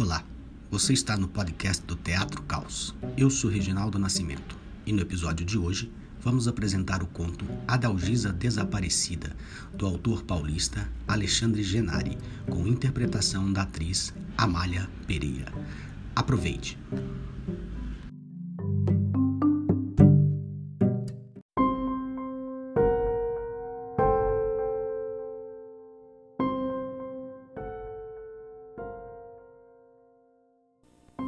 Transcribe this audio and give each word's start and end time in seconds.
Olá, 0.00 0.22
você 0.70 0.92
está 0.92 1.16
no 1.16 1.26
podcast 1.26 1.84
do 1.84 1.96
Teatro 1.96 2.40
Caos. 2.42 2.94
Eu 3.16 3.28
sou 3.28 3.50
Reginaldo 3.50 3.98
Nascimento 3.98 4.56
e 4.86 4.92
no 4.92 5.02
episódio 5.02 5.44
de 5.44 5.58
hoje 5.58 5.90
vamos 6.20 6.46
apresentar 6.46 7.02
o 7.02 7.06
conto 7.08 7.44
Adalgisa 7.66 8.32
Desaparecida, 8.32 9.34
do 9.74 9.84
autor 9.86 10.22
paulista 10.22 10.88
Alexandre 11.08 11.64
Genari, 11.64 12.16
com 12.48 12.64
interpretação 12.64 13.52
da 13.52 13.62
atriz 13.62 14.14
Amália 14.36 14.88
Pereira. 15.04 15.52
Aproveite! 16.14 16.78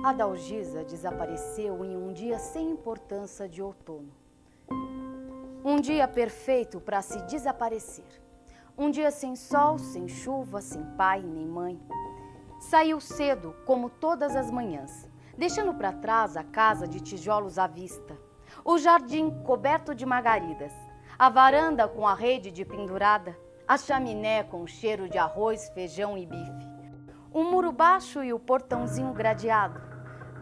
Adalgisa 0.03 0.83
desapareceu 0.83 1.85
em 1.85 1.95
um 1.95 2.11
dia 2.11 2.39
sem 2.39 2.71
importância 2.71 3.47
de 3.47 3.61
outono. 3.61 4.11
Um 5.63 5.79
dia 5.79 6.09
perfeito 6.09 6.81
para 6.81 7.03
se 7.03 7.21
desaparecer. 7.27 8.07
Um 8.79 8.91
dia 8.91 9.11
sem 9.11 9.37
sol, 9.37 9.79
sem 9.79 10.09
chuva, 10.09 10.63
sem 10.63 10.83
pai 10.97 11.21
nem 11.23 11.47
mãe. 11.47 11.79
Saiu 12.59 12.99
cedo, 12.99 13.55
como 13.67 13.91
todas 13.91 14.35
as 14.35 14.51
manhãs, 14.51 15.07
deixando 15.37 15.75
para 15.75 15.93
trás 15.93 16.35
a 16.35 16.45
casa 16.45 16.89
de 16.89 16.99
tijolos 17.01 17.59
à 17.59 17.67
vista, 17.67 18.17
o 18.65 18.79
jardim 18.79 19.29
coberto 19.43 19.95
de 19.95 20.07
margaridas, 20.07 20.73
a 21.19 21.29
varanda 21.29 21.87
com 21.87 22.09
a 22.09 22.15
rede 22.15 22.51
de 22.51 22.65
pendurada, 22.65 23.39
a 23.69 23.77
chaminé 23.77 24.45
com 24.45 24.67
cheiro 24.67 25.11
de 25.11 25.19
arroz, 25.19 25.69
feijão 25.75 26.17
e 26.17 26.25
bife, 26.25 26.71
o 27.33 27.45
muro 27.45 27.71
baixo 27.71 28.25
e 28.25 28.33
o 28.33 28.39
portãozinho 28.39 29.13
gradeado, 29.13 29.90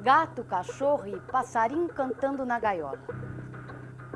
gato, 0.09 0.43
cachorro 0.43 1.07
e 1.07 1.21
passarinho 1.21 1.87
cantando 1.87 2.47
na 2.47 2.59
gaiola. 2.59 2.99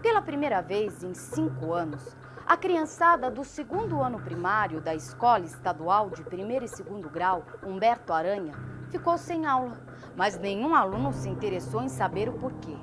Pela 0.01 0.23
primeira 0.23 0.62
vez 0.62 1.05
em 1.05 1.12
cinco 1.12 1.75
anos, 1.75 2.17
a 2.47 2.57
criançada 2.57 3.31
do 3.31 3.45
segundo 3.45 4.01
ano 4.01 4.19
primário 4.19 4.81
da 4.81 4.95
Escola 4.95 5.45
Estadual 5.45 6.09
de 6.09 6.23
Primeiro 6.23 6.65
e 6.65 6.69
Segundo 6.69 7.11
Grau, 7.11 7.45
Humberto 7.63 8.15
Aranha, 8.15 8.55
ficou 8.89 9.19
sem 9.19 9.45
aula, 9.45 9.79
mas 10.17 10.39
nenhum 10.39 10.75
aluno 10.75 11.13
se 11.13 11.29
interessou 11.29 11.83
em 11.83 11.91
saber 11.91 12.27
o 12.27 12.39
porquê. 12.39 12.75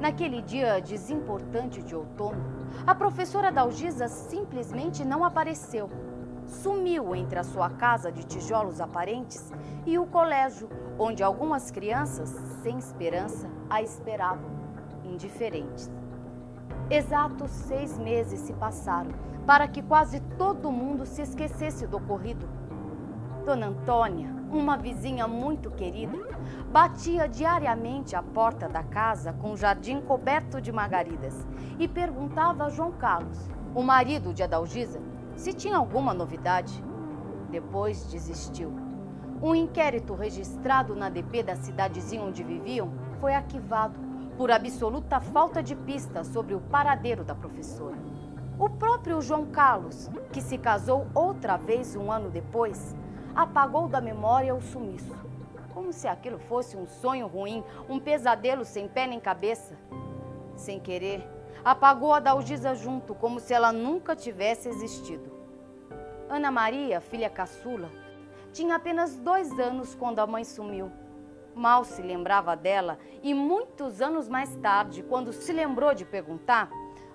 Naquele 0.00 0.42
dia 0.42 0.80
desimportante 0.80 1.80
de 1.80 1.94
outono, 1.94 2.66
a 2.84 2.96
professora 2.96 3.52
Dalgisa 3.52 4.08
simplesmente 4.08 5.04
não 5.04 5.24
apareceu. 5.24 5.88
Sumiu 6.50 7.14
entre 7.14 7.38
a 7.38 7.44
sua 7.44 7.70
casa 7.70 8.10
de 8.10 8.24
tijolos 8.24 8.80
aparentes 8.80 9.52
e 9.86 9.96
o 9.96 10.04
colégio, 10.04 10.68
onde 10.98 11.22
algumas 11.22 11.70
crianças, 11.70 12.28
sem 12.60 12.76
esperança, 12.76 13.48
a 13.70 13.80
esperavam, 13.80 14.50
indiferentes. 15.04 15.88
Exatos 16.90 17.52
seis 17.52 17.96
meses 17.96 18.40
se 18.40 18.52
passaram 18.52 19.12
para 19.46 19.68
que 19.68 19.80
quase 19.80 20.18
todo 20.36 20.72
mundo 20.72 21.06
se 21.06 21.22
esquecesse 21.22 21.86
do 21.86 21.98
ocorrido. 21.98 22.48
Dona 23.46 23.68
Antônia, 23.68 24.34
uma 24.50 24.76
vizinha 24.76 25.28
muito 25.28 25.70
querida, 25.70 26.18
batia 26.72 27.28
diariamente 27.28 28.16
à 28.16 28.22
porta 28.24 28.68
da 28.68 28.82
casa 28.82 29.32
com 29.34 29.52
o 29.52 29.56
jardim 29.56 30.00
coberto 30.00 30.60
de 30.60 30.72
margaridas 30.72 31.46
e 31.78 31.86
perguntava 31.86 32.64
a 32.64 32.70
João 32.70 32.90
Carlos, 32.90 33.38
o 33.72 33.82
marido 33.82 34.34
de 34.34 34.42
Adalgisa, 34.42 35.00
se 35.36 35.52
tinha 35.52 35.76
alguma 35.76 36.12
novidade. 36.14 36.82
Depois 37.50 38.04
desistiu. 38.06 38.72
Um 39.42 39.54
inquérito 39.54 40.14
registrado 40.14 40.94
na 40.94 41.08
DP 41.08 41.42
da 41.42 41.56
cidadezinha 41.56 42.22
onde 42.22 42.44
viviam 42.44 42.92
foi 43.18 43.34
arquivado 43.34 43.98
por 44.36 44.50
absoluta 44.50 45.20
falta 45.20 45.62
de 45.62 45.74
pistas 45.74 46.26
sobre 46.26 46.54
o 46.54 46.60
paradeiro 46.60 47.24
da 47.24 47.34
professora. 47.34 47.96
O 48.58 48.68
próprio 48.68 49.20
João 49.22 49.46
Carlos, 49.46 50.10
que 50.32 50.42
se 50.42 50.58
casou 50.58 51.06
outra 51.14 51.56
vez 51.56 51.96
um 51.96 52.12
ano 52.12 52.28
depois, 52.28 52.94
apagou 53.34 53.88
da 53.88 54.00
memória 54.00 54.54
o 54.54 54.60
sumiço, 54.60 55.14
como 55.72 55.92
se 55.92 56.06
aquilo 56.06 56.38
fosse 56.38 56.76
um 56.76 56.86
sonho 56.86 57.26
ruim, 57.26 57.64
um 57.88 57.98
pesadelo 57.98 58.64
sem 58.64 58.86
pé 58.86 59.06
nem 59.06 59.18
cabeça. 59.18 59.74
Sem 60.54 60.78
querer, 60.78 61.26
apagou 61.64 62.12
a 62.12 62.20
Dalgisa 62.20 62.74
junto, 62.74 63.14
como 63.14 63.40
se 63.40 63.52
ela 63.52 63.72
nunca 63.72 64.16
tivesse 64.16 64.68
existido. 64.68 65.30
Ana 66.28 66.50
Maria, 66.50 67.00
filha 67.00 67.28
caçula, 67.28 67.90
tinha 68.52 68.76
apenas 68.76 69.16
dois 69.16 69.58
anos 69.58 69.94
quando 69.94 70.18
a 70.20 70.26
mãe 70.26 70.44
sumiu. 70.44 70.90
Mal 71.54 71.84
se 71.84 72.00
lembrava 72.00 72.56
dela 72.56 72.98
e 73.22 73.34
muitos 73.34 74.00
anos 74.00 74.28
mais 74.28 74.54
tarde, 74.56 75.02
quando 75.02 75.32
se 75.32 75.52
lembrou 75.52 75.94
de 75.94 76.04
perguntar, 76.04 76.70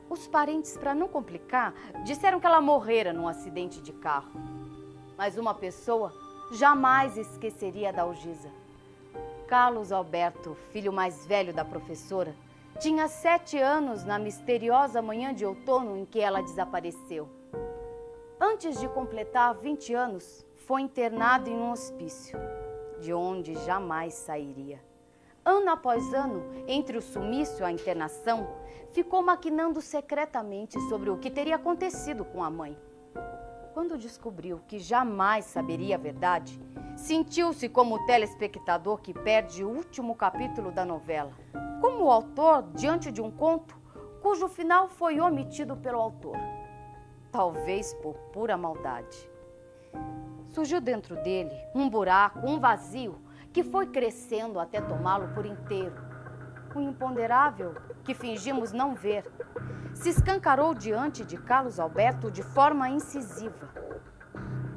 os 0.09 0.27
parentes, 0.27 0.77
para 0.77 0.93
não 0.93 1.07
complicar, 1.07 1.73
disseram 2.03 2.39
que 2.39 2.45
ela 2.45 2.61
morrera 2.61 3.11
num 3.11 3.27
acidente 3.27 3.81
de 3.81 3.91
carro. 3.91 4.39
Mas 5.17 5.37
uma 5.37 5.53
pessoa 5.53 6.13
jamais 6.51 7.17
esqueceria 7.17 7.91
da 7.91 8.03
Algisa. 8.03 8.49
Carlos 9.47 9.91
Alberto, 9.91 10.55
filho 10.71 10.91
mais 10.91 11.25
velho 11.25 11.53
da 11.53 11.65
professora, 11.65 12.35
tinha 12.79 13.07
sete 13.07 13.57
anos 13.57 14.03
na 14.03 14.19
misteriosa 14.19 15.01
manhã 15.01 15.33
de 15.33 15.45
outono 15.45 15.97
em 15.97 16.05
que 16.05 16.19
ela 16.19 16.41
desapareceu. 16.41 17.29
Antes 18.39 18.79
de 18.79 18.87
completar 18.89 19.55
20 19.55 19.93
anos, 19.93 20.45
foi 20.67 20.81
internado 20.81 21.49
em 21.49 21.55
um 21.55 21.71
hospício, 21.71 22.37
de 22.99 23.13
onde 23.13 23.55
jamais 23.65 24.13
sairia. 24.13 24.83
Ano 25.43 25.69
após 25.69 26.13
ano, 26.13 26.43
entre 26.67 26.97
o 26.97 27.01
sumiço 27.01 27.61
e 27.61 27.63
a 27.63 27.71
internação, 27.71 28.47
ficou 28.91 29.21
maquinando 29.21 29.81
secretamente 29.81 30.79
sobre 30.89 31.09
o 31.09 31.17
que 31.17 31.31
teria 31.31 31.55
acontecido 31.55 32.25
com 32.25 32.43
a 32.43 32.49
mãe. 32.49 32.77
Quando 33.73 33.97
descobriu 33.97 34.61
que 34.67 34.79
jamais 34.79 35.45
saberia 35.45 35.95
a 35.95 35.99
verdade, 35.99 36.59
sentiu-se 36.97 37.69
como 37.69 37.95
o 37.95 38.05
telespectador 38.05 38.99
que 39.01 39.13
perde 39.13 39.63
o 39.63 39.69
último 39.69 40.15
capítulo 40.15 40.71
da 40.71 40.85
novela, 40.85 41.33
como 41.85 42.05
o 42.05 42.11
autor 42.11 42.63
diante 42.73 43.11
de 43.11 43.21
um 43.21 43.29
conto 43.29 43.77
cujo 44.19 44.47
final 44.47 44.87
foi 44.87 45.19
omitido 45.19 45.77
pelo 45.77 46.01
autor, 46.01 46.35
talvez 47.31 47.93
por 48.01 48.15
pura 48.33 48.57
maldade. 48.57 49.29
Surgiu 50.47 50.81
dentro 50.81 51.15
dele 51.21 51.53
um 51.75 51.87
buraco, 51.87 52.39
um 52.39 52.59
vazio, 52.59 53.21
que 53.53 53.63
foi 53.63 53.85
crescendo 53.85 54.59
até 54.59 54.81
tomá-lo 54.81 55.31
por 55.35 55.45
inteiro. 55.45 55.95
O 56.73 56.79
imponderável 56.79 57.75
que 58.03 58.15
fingimos 58.15 58.71
não 58.71 58.95
ver 58.95 59.23
se 59.93 60.09
escancarou 60.09 60.73
diante 60.73 61.23
de 61.23 61.37
Carlos 61.37 61.79
Alberto 61.79 62.31
de 62.31 62.41
forma 62.41 62.89
incisiva. 62.89 63.69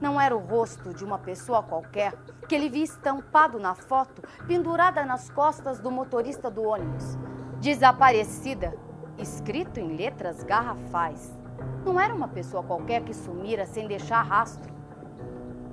Não 0.00 0.20
era 0.20 0.36
o 0.36 0.41
rosto 0.41 0.94
de 0.94 1.04
uma 1.04 1.19
pessoa 1.19 1.62
qualquer 1.62 2.14
que 2.48 2.54
ele 2.54 2.69
via 2.69 2.84
estampado 2.84 3.58
na 3.58 3.74
foto, 3.74 4.22
pendurada 4.46 5.04
nas 5.04 5.28
costas 5.28 5.80
do 5.80 5.91
motorista 5.91 6.50
do 6.50 6.62
ônibus, 6.62 7.19
desaparecida, 7.60 8.74
escrito 9.19 9.80
em 9.80 9.96
letras 9.96 10.42
garrafais. 10.42 11.36
Não 11.84 12.00
era 12.00 12.14
uma 12.14 12.28
pessoa 12.28 12.62
qualquer 12.62 13.02
que 13.02 13.12
sumira 13.12 13.66
sem 13.66 13.86
deixar 13.86 14.22
rastro. 14.22 14.72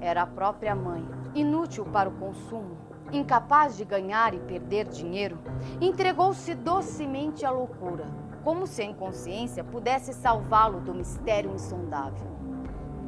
Era 0.01 0.23
a 0.23 0.27
própria 0.27 0.75
mãe, 0.75 1.07
inútil 1.33 1.85
para 1.85 2.09
o 2.09 2.13
consumo, 2.13 2.77
incapaz 3.11 3.77
de 3.77 3.85
ganhar 3.85 4.33
e 4.33 4.39
perder 4.39 4.87
dinheiro, 4.87 5.37
entregou-se 5.79 6.53
docemente 6.55 7.45
à 7.45 7.51
loucura, 7.51 8.05
como 8.43 8.67
se 8.67 8.81
a 8.81 8.85
inconsciência 8.85 9.63
pudesse 9.63 10.13
salvá-lo 10.13 10.79
do 10.79 10.93
mistério 10.93 11.51
insondável. 11.51 12.35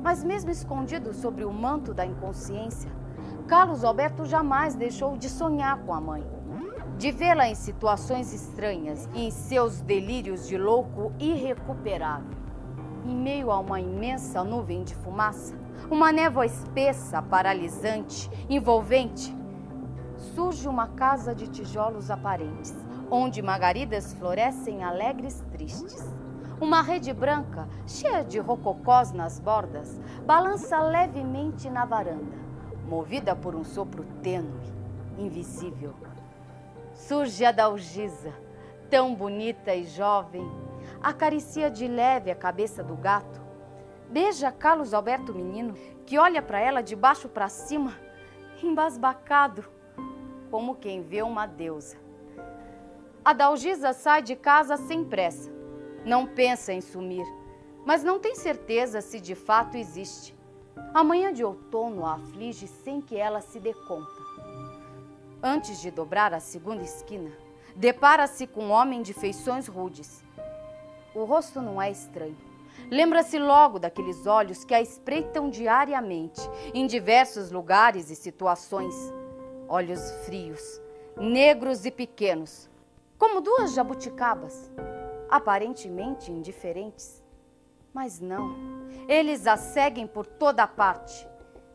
Mas, 0.07 0.24
mesmo 0.24 0.50
escondido 0.50 1.13
sobre 1.13 1.44
o 1.44 1.51
manto 1.51 1.94
da 1.94 2.06
inconsciência, 2.06 2.89
Carlos 3.45 3.83
Alberto 3.83 4.24
jamais 4.24 4.74
deixou 4.74 5.18
de 5.18 5.27
sonhar 5.27 5.80
com 5.80 5.94
a 5.94 6.00
mãe, 6.00 6.25
de 6.98 7.12
vê-la 7.12 7.50
em 7.50 7.56
situações 7.56 8.31
estranhas 8.31 9.09
e 9.13 9.25
em 9.25 9.31
seus 9.31 9.81
delírios 9.81 10.48
de 10.48 10.57
louco 10.57 11.12
irrecuperável. 11.19 12.38
Em 13.06 13.13
meio 13.13 13.51
a 13.51 13.59
uma 13.59 13.81
imensa 13.81 14.45
nuvem 14.45 14.81
de 14.81 14.95
fumaça, 14.95 15.54
uma 15.92 16.10
névoa 16.10 16.45
espessa, 16.45 17.21
paralisante, 17.21 18.31
envolvente, 18.50 19.36
surge 20.15 20.69
uma 20.69 20.88
casa 20.88 21.36
de 21.36 21.50
tijolos 21.50 22.10
aparentes, 22.10 22.74
onde 23.12 23.42
margaridas 23.42 24.13
florescem 24.13 24.86
alegres 24.86 25.44
tristes. 25.51 26.16
Uma 26.59 26.81
rede 26.81 27.13
branca, 27.13 27.68
cheia 27.86 28.24
de 28.24 28.39
rococós 28.39 29.12
nas 29.12 29.39
bordas, 29.39 30.00
balança 30.25 30.81
levemente 30.81 31.69
na 31.69 31.86
varanda, 31.86 32.36
movida 32.88 33.36
por 33.36 33.54
um 33.54 33.63
sopro 33.63 34.04
tênue, 34.24 34.74
invisível. 35.19 35.94
Surge 36.95 37.45
a 37.45 37.51
Dalgisa, 37.51 38.33
tão 38.89 39.13
bonita 39.13 39.75
e 39.75 39.86
jovem, 39.86 40.50
acaricia 41.00 41.69
de 41.69 41.88
leve 41.88 42.31
a 42.31 42.36
cabeça 42.36 42.83
do 42.83 42.95
gato, 42.95 43.39
beija 44.10 44.51
Carlos 44.51 44.95
Alberto 44.95 45.36
Menino, 45.36 45.75
que 46.07 46.18
olha 46.18 46.42
para 46.42 46.60
ela 46.60 46.81
de 46.81 46.95
baixo 46.95 47.30
para 47.30 47.50
cima, 47.50 47.94
embasbacado, 48.63 49.63
como 50.50 50.74
quem 50.74 51.03
vê 51.03 51.21
uma 51.21 51.45
deusa. 51.45 51.98
A 53.24 53.31
Dalgisa 53.31 53.94
sai 53.94 54.24
de 54.24 54.36
casa 54.36 54.75
sem 54.75 55.06
pressa. 55.06 55.56
Não 56.07 56.25
pensa 56.25 56.71
em 56.71 56.80
sumir, 56.80 57.25
mas 57.86 58.01
não 58.01 58.18
tem 58.18 58.33
certeza 58.33 59.01
se 59.01 59.19
de 59.19 59.36
fato 59.36 59.75
existe. 59.75 60.33
A 60.94 61.04
manhã 61.04 61.33
de 61.33 61.44
outono 61.44 62.06
a 62.06 62.13
aflige 62.13 62.65
sem 62.65 63.01
que 63.01 63.18
ela 63.18 63.42
se 63.42 63.59
dê 63.59 63.74
conta. 63.74 64.21
Antes 65.44 65.81
de 65.81 65.92
dobrar 65.92 66.33
a 66.33 66.39
segunda 66.39 66.81
esquina, 66.81 67.30
depara-se 67.75 68.48
com 68.48 68.68
um 68.68 68.71
homem 68.71 69.01
de 69.01 69.13
feições 69.13 69.68
rudes. 69.68 70.24
O 71.13 71.25
rosto 71.25 71.62
não 71.62 71.81
é 71.81 71.92
estranho. 71.92 72.38
Lembra-se 72.89 73.38
logo 73.38 73.77
daqueles 73.77 74.25
olhos 74.25 74.63
que 74.63 74.74
a 74.74 74.81
espreitam 74.81 75.50
diariamente, 75.50 76.39
em 76.74 76.88
diversos 76.88 77.51
lugares 77.51 78.10
e 78.10 78.15
situações. 78.15 78.95
Olhos 79.68 80.10
frios, 80.25 80.81
negros 81.18 81.86
e 81.86 81.92
pequenos, 81.92 82.69
como 83.18 83.42
duas 83.42 83.74
jabuticabas, 83.74 84.71
aparentemente 85.29 86.31
indiferentes. 86.31 87.24
Mas 87.94 88.19
não, 88.19 88.56
eles 89.07 89.47
a 89.47 89.57
seguem 89.57 90.06
por 90.06 90.25
toda 90.25 90.68
parte, 90.68 91.27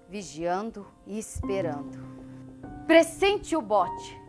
vigiando 0.09 0.87
e 1.07 1.19
esperando. 1.19 1.99
Pressente 2.87 3.57
o 3.57 3.63
bote. 3.63 4.21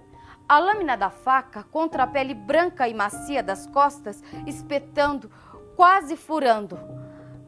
A 0.47 0.59
lâmina 0.59 0.97
da 0.97 1.09
faca 1.09 1.63
contra 1.63 2.03
a 2.03 2.07
pele 2.07 2.33
branca 2.33 2.87
e 2.87 2.93
macia 2.93 3.41
das 3.41 3.67
costas, 3.67 4.21
espetando, 4.45 5.29
quase 5.75 6.15
furando, 6.15 6.77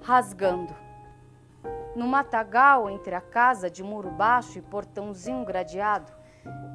rasgando. 0.02 0.76
No 1.96 2.08
matagal 2.08 2.90
entre 2.90 3.16
a 3.16 3.22
casa 3.22 3.70
de 3.70 3.84
muro 3.84 4.12
baixo 4.12 4.60
e 4.60 4.62
portãozinho 4.62 5.46
gradeado, 5.46 6.12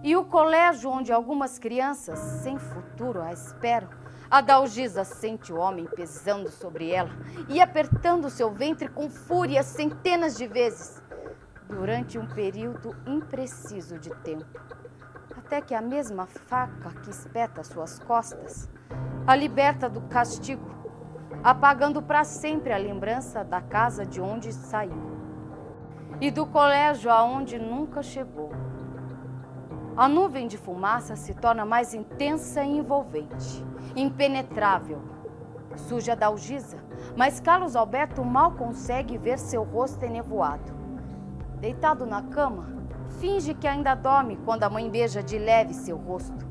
e 0.02 0.16
o 0.16 0.24
colégio 0.24 0.90
onde 0.90 1.12
algumas 1.12 1.58
crianças 1.58 2.18
sem 2.18 2.58
futuro 2.58 3.20
a 3.20 3.32
esperam, 3.32 3.99
a 4.30 4.40
Dalgisa 4.40 5.02
sente 5.02 5.52
o 5.52 5.58
homem 5.58 5.86
pesando 5.86 6.48
sobre 6.48 6.90
ela 6.90 7.10
e 7.48 7.60
apertando 7.60 8.30
seu 8.30 8.52
ventre 8.52 8.88
com 8.88 9.10
fúria 9.10 9.62
centenas 9.62 10.36
de 10.36 10.46
vezes, 10.46 11.02
durante 11.68 12.18
um 12.18 12.26
período 12.26 12.96
impreciso 13.06 13.98
de 13.98 14.10
tempo, 14.16 14.46
até 15.36 15.60
que 15.60 15.74
a 15.74 15.80
mesma 15.80 16.26
faca 16.26 16.90
que 17.02 17.10
espeta 17.10 17.64
suas 17.64 17.98
costas 17.98 18.68
a 19.26 19.34
liberta 19.34 19.88
do 19.88 20.00
castigo, 20.02 20.70
apagando 21.42 22.00
para 22.02 22.24
sempre 22.24 22.72
a 22.72 22.78
lembrança 22.78 23.44
da 23.44 23.60
casa 23.60 24.04
de 24.04 24.20
onde 24.20 24.52
saiu 24.52 25.10
e 26.20 26.30
do 26.30 26.46
colégio 26.46 27.10
aonde 27.10 27.58
nunca 27.58 28.02
chegou. 28.02 28.50
A 30.00 30.08
nuvem 30.08 30.48
de 30.48 30.56
fumaça 30.56 31.14
se 31.14 31.34
torna 31.34 31.66
mais 31.66 31.92
intensa 31.92 32.64
e 32.64 32.78
envolvente, 32.78 33.62
impenetrável. 33.94 34.98
Suja 35.76 36.16
da 36.16 36.28
algiza, 36.28 36.78
mas 37.14 37.38
Carlos 37.38 37.76
Alberto 37.76 38.24
mal 38.24 38.52
consegue 38.52 39.18
ver 39.18 39.38
seu 39.38 39.62
rosto 39.62 40.02
enevoado. 40.02 40.72
Deitado 41.58 42.06
na 42.06 42.22
cama, 42.22 42.66
finge 43.18 43.52
que 43.52 43.68
ainda 43.68 43.94
dorme 43.94 44.38
quando 44.42 44.62
a 44.62 44.70
mãe 44.70 44.88
beija 44.88 45.22
de 45.22 45.38
leve 45.38 45.74
seu 45.74 45.98
rosto. 45.98 46.46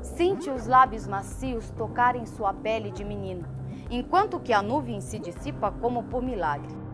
Sente 0.00 0.48
os 0.48 0.68
lábios 0.68 1.08
macios 1.08 1.68
tocarem 1.70 2.24
sua 2.24 2.54
pele 2.54 2.92
de 2.92 3.04
menino, 3.04 3.48
enquanto 3.90 4.38
que 4.38 4.52
a 4.52 4.62
nuvem 4.62 5.00
se 5.00 5.18
dissipa 5.18 5.72
como 5.72 6.04
por 6.04 6.22
milagre. 6.22 6.85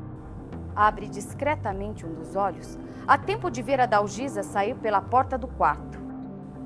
Abre 0.75 1.09
discretamente 1.09 2.07
um 2.07 2.15
dos 2.15 2.35
olhos 2.35 2.79
Há 3.05 3.19
tempo 3.19 3.51
de 3.51 3.63
ver 3.63 3.81
a 3.81 3.87
Dalgisa 3.87 4.45
sair 4.45 4.77
pela 4.77 5.01
porta 5.01 5.37
do 5.37 5.49
quarto. 5.49 6.01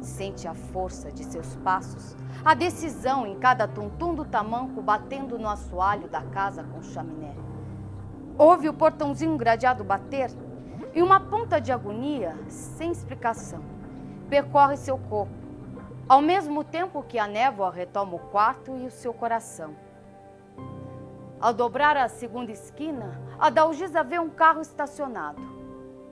Sente 0.02 0.46
a 0.46 0.52
força 0.52 1.10
de 1.10 1.24
seus 1.24 1.56
passos, 1.56 2.14
a 2.44 2.52
decisão 2.52 3.26
em 3.26 3.38
cada 3.38 3.66
tum-tum 3.66 4.14
do 4.14 4.24
tamanco 4.24 4.82
batendo 4.82 5.38
no 5.38 5.48
assoalho 5.48 6.08
da 6.08 6.20
casa 6.20 6.62
com 6.62 6.82
chaminé. 6.82 7.34
Ouve 8.36 8.68
o 8.68 8.74
portãozinho 8.74 9.36
gradeado 9.38 9.82
bater 9.82 10.30
e 10.94 11.02
uma 11.02 11.18
ponta 11.18 11.58
de 11.58 11.72
agonia, 11.72 12.36
sem 12.48 12.90
explicação, 12.90 13.62
percorre 14.28 14.76
seu 14.76 14.98
corpo, 14.98 15.32
ao 16.06 16.20
mesmo 16.20 16.62
tempo 16.62 17.02
que 17.02 17.18
a 17.18 17.26
névoa 17.26 17.70
retoma 17.70 18.14
o 18.14 18.18
quarto 18.18 18.76
e 18.76 18.86
o 18.86 18.90
seu 18.90 19.14
coração. 19.14 19.74
Ao 21.46 21.54
dobrar 21.54 21.96
a 21.96 22.08
segunda 22.08 22.50
esquina, 22.50 23.22
a 23.38 23.48
Dalgisa 23.50 24.02
vê 24.02 24.18
um 24.18 24.28
carro 24.28 24.60
estacionado. 24.60 25.40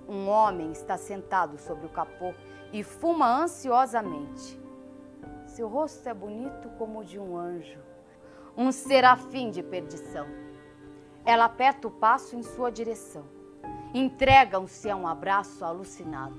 Um 0.09 0.29
homem 0.29 0.71
está 0.71 0.97
sentado 0.97 1.59
sobre 1.59 1.87
o 1.87 1.89
capô 1.89 2.33
e 2.73 2.85
fuma 2.85 3.43
ansiosamente. 3.43 4.57
Seu 5.45 5.67
rosto 5.67 6.09
é 6.09 6.15
bonito 6.15 6.69
como 6.79 7.01
o 7.01 7.05
de 7.05 7.19
um 7.19 7.37
anjo, 7.37 7.81
um 8.57 8.71
serafim 8.71 9.51
de 9.51 9.61
perdição. 9.61 10.25
Ela 11.25 11.47
aperta 11.47 11.89
o 11.89 11.91
passo 11.91 12.37
em 12.37 12.43
sua 12.45 12.71
direção. 12.71 13.25
Entregam-se 13.93 14.89
a 14.89 14.95
um 14.95 15.05
abraço 15.05 15.65
alucinado. 15.65 16.39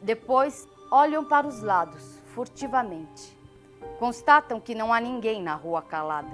Depois 0.00 0.66
olham 0.90 1.22
para 1.22 1.46
os 1.46 1.60
lados, 1.60 2.18
furtivamente. 2.28 3.38
Constatam 3.98 4.58
que 4.58 4.74
não 4.74 4.90
há 4.90 5.02
ninguém 5.02 5.42
na 5.42 5.54
rua 5.54 5.82
calada. 5.82 6.32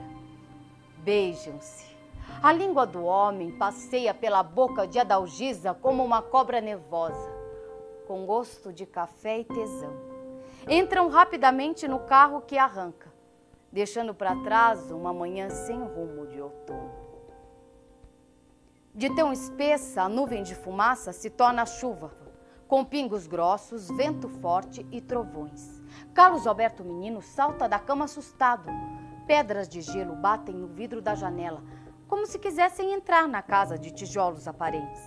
Beijam-se 0.98 1.88
a 2.43 2.52
língua 2.52 2.87
do 2.87 3.05
homem 3.05 3.50
passeia 3.50 4.14
pela 4.14 4.43
boca 4.43 4.87
de 4.87 4.99
Adalgisa 4.99 5.75
como 5.75 6.05
uma 6.05 6.23
cobra 6.23 6.61
nervosa, 6.61 7.31
com 8.06 8.25
gosto 8.25 8.73
de 8.73 8.87
café 8.87 9.40
e 9.40 9.44
tesão. 9.44 9.93
Entram 10.69 11.08
rapidamente 11.08 11.88
no 11.88 12.00
carro 12.00 12.40
que 12.43 12.56
arranca, 12.56 13.12
deixando 13.73 14.14
para 14.14 14.37
trás 14.37 14.90
uma 14.90 15.12
manhã 15.12 15.50
sem 15.50 15.79
rumo 15.82 16.26
de 16.26 16.40
outono. 16.40 16.93
De 18.94 19.14
tão 19.14 19.32
espessa, 19.32 20.02
a 20.02 20.08
nuvem 20.08 20.43
de 20.43 20.55
fumaça 20.55 21.12
se 21.12 21.31
torna 21.31 21.67
chuva, 21.67 22.12
com 22.67 22.85
pingos 22.85 23.26
grossos, 23.26 23.88
vento 23.88 24.29
forte 24.29 24.87
e 24.93 25.00
trovões. 25.00 25.82
Carlos 26.14 26.46
Alberto 26.46 26.85
Menino 26.85 27.23
salta 27.23 27.69
da 27.69 27.79
cama 27.79 28.05
assustado. 28.05 28.69
Pedras 29.26 29.69
de 29.69 29.81
gelo 29.81 30.14
batem 30.17 30.55
no 30.55 30.67
vidro 30.67 31.00
da 31.00 31.14
janela, 31.14 31.62
como 32.08 32.26
se 32.26 32.38
quisessem 32.38 32.94
entrar 32.94 33.28
na 33.28 33.43
casa 33.43 33.78
de 33.78 33.90
tijolos 33.93 34.49
aparentes. 34.49 35.00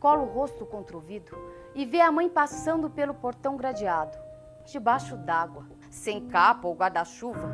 Cola 0.00 0.22
o 0.22 0.32
rosto 0.32 0.64
contra 0.64 0.96
o 0.96 1.00
vidro 1.00 1.38
e 1.74 1.84
vê 1.84 2.00
a 2.00 2.10
mãe 2.10 2.28
passando 2.28 2.90
pelo 2.90 3.14
portão 3.14 3.56
gradeado, 3.56 4.18
debaixo 4.64 5.16
d'água, 5.16 5.66
sem 5.90 6.28
capa 6.28 6.66
ou 6.66 6.74
guarda-chuva. 6.74 7.52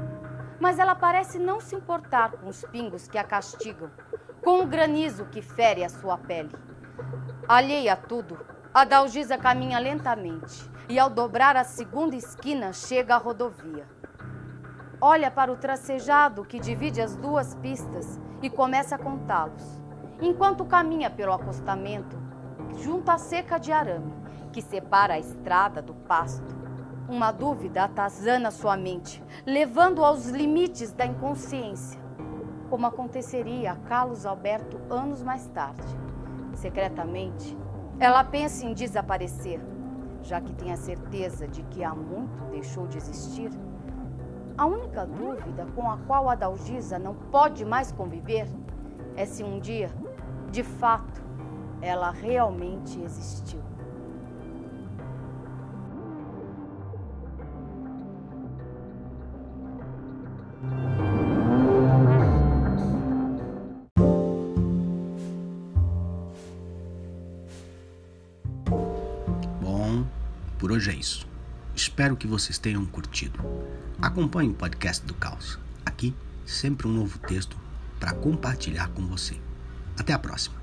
Mas 0.61 0.79
ela 0.79 0.95
parece 0.95 1.39
não 1.39 1.61
se 1.61 1.75
importar 1.75 2.33
com 2.33 2.49
os 2.49 2.65
pingos 2.67 3.09
que 3.09 3.19
a 3.19 3.25
castigam, 3.25 3.91
com 4.43 4.61
o 4.63 4.67
granizo 4.67 5.27
que 5.27 5.43
fere 5.43 5.85
a 5.85 5.89
sua 5.89 6.17
pele. 6.17 6.55
Alheia 7.47 7.95
a 7.95 7.97
tudo, 7.97 8.39
a 8.73 8.85
Dalgisa 8.85 9.37
caminha 9.37 9.79
lentamente 9.79 10.71
e, 10.89 10.99
ao 10.99 11.11
dobrar 11.11 11.57
a 11.57 11.65
segunda 11.65 12.15
esquina, 12.15 12.73
chega 12.73 13.17
à 13.17 13.19
rodovia. 13.19 13.98
Olha 15.01 15.31
para 15.31 15.53
o 15.53 15.57
tracejado 15.57 16.45
que 16.45 16.59
divide 16.59 17.01
as 17.01 17.15
duas 17.15 17.55
pistas 17.55 18.19
e 18.43 18.51
começa 18.51 18.97
a 18.97 18.99
contá-los, 18.99 19.81
enquanto 20.21 20.65
caminha 20.65 21.09
pelo 21.09 21.33
acostamento 21.33 22.19
junto 22.79 23.09
à 23.09 23.17
seca 23.17 23.59
de 23.59 23.71
arame 23.71 24.13
que 24.53 24.61
separa 24.61 25.15
a 25.15 25.19
estrada 25.19 25.81
do 25.81 25.95
pasto. 25.95 26.59
Uma 27.09 27.31
dúvida 27.31 27.85
atazana 27.85 28.51
sua 28.51 28.77
mente, 28.77 29.23
levando 29.47 30.05
aos 30.05 30.27
limites 30.27 30.91
da 30.91 31.07
inconsciência, 31.07 32.01
como 32.69 32.85
aconteceria 32.85 33.73
a 33.73 33.77
Carlos 33.77 34.27
Alberto 34.27 34.81
anos 34.91 35.23
mais 35.23 35.47
tarde. 35.47 35.97
Secretamente, 36.55 37.57
ela 38.01 38.25
pensa 38.25 38.67
em 38.67 38.75
desaparecer, 38.75 39.61
já 40.23 40.41
que 40.41 40.53
tem 40.55 40.73
a 40.73 40.77
certeza 40.77 41.47
de 41.47 41.63
que 41.63 41.85
há 41.85 41.95
muito 41.95 42.43
deixou 42.51 42.89
de 42.89 42.99
existir 42.99 43.51
a 44.59 44.67
única 44.67 45.07
dúvida 45.07 45.65
com 45.77 45.89
a 45.89 45.97
qual 45.99 46.29
a 46.29 46.35
Dalgisa 46.35 46.99
não 46.99 47.15
pode 47.15 47.65
mais 47.65 47.93
conviver 47.93 48.49
é 49.15 49.25
se 49.25 49.45
um 49.45 49.61
dia, 49.61 49.89
de 50.51 50.65
fato, 50.65 51.23
ela 51.81 52.11
realmente 52.11 53.01
existiu. 53.01 53.61
Bom, 69.63 70.05
por 70.59 70.73
hoje 70.73 70.91
é 70.91 70.95
isso. 70.95 71.28
Espero 71.89 72.19
que 72.19 72.27
vocês 72.27 72.59
tenham 72.59 72.85
curtido. 72.85 73.41
Acompanhe 74.01 74.51
o 74.51 74.55
podcast 74.55 75.05
do 75.07 75.15
Caos. 75.15 75.59
Aqui, 75.87 76.15
sempre 76.45 76.87
um 76.87 76.93
novo 76.93 77.19
texto 77.19 77.57
para 77.99 78.13
compartilhar 78.13 78.89
com 78.89 79.07
você. 79.07 79.41
Até 79.99 80.13
a 80.13 80.19
próxima. 80.19 80.58